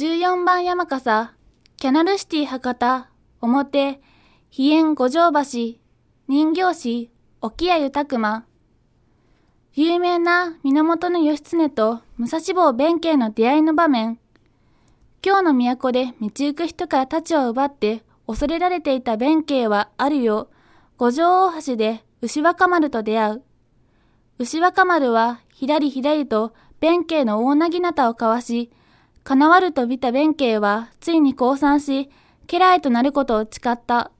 [0.00, 1.34] 14番山笠、
[1.76, 3.10] キャナルシティ博多、
[3.42, 4.00] 表、
[4.48, 5.78] 飛燕五条橋、
[6.26, 7.10] 人形師、
[7.42, 8.46] 沖谷豊馬。
[9.74, 14.18] 有名な源義経と武蔵坊弁慶の出会いの場面。
[15.22, 20.48] 今日の都で道行く人から太刀を奪って恐れられていた弁慶はあるよ。
[20.96, 23.42] 五条大橋で牛若丸と出会う。
[24.38, 28.70] 牛若丸はひらりひらりと弁慶の大なぎなたを交わし、
[29.24, 32.10] 叶わると見た弁慶はついに降参し、
[32.46, 34.10] 家来となることを誓った。